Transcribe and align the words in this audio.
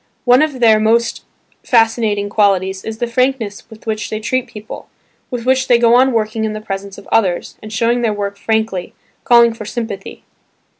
One 0.25 0.41
of 0.41 0.61
their 0.61 0.79
most 0.79 1.25
fascinating 1.63 2.27
qualities 2.27 2.83
is 2.83 2.97
the 2.97 3.05
frankness 3.05 3.69
with 3.69 3.85
which 3.85 4.09
they 4.09 4.19
treat 4.19 4.47
people, 4.47 4.89
with 5.29 5.45
which 5.45 5.67
they 5.67 5.77
go 5.77 5.93
on 5.93 6.11
working 6.11 6.43
in 6.43 6.53
the 6.53 6.59
presence 6.59 6.97
of 6.97 7.07
others, 7.11 7.55
and 7.61 7.71
showing 7.71 8.01
their 8.01 8.11
work 8.11 8.35
frankly, 8.35 8.95
calling 9.23 9.53
for 9.53 9.65
sympathy. 9.65 10.23